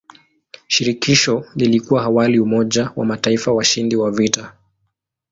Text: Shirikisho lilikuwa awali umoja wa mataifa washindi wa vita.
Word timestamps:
Shirikisho 0.67 1.45
lilikuwa 1.55 2.03
awali 2.03 2.39
umoja 2.39 2.91
wa 2.95 3.05
mataifa 3.05 3.51
washindi 3.53 3.95
wa 3.95 4.11
vita. 4.11 4.53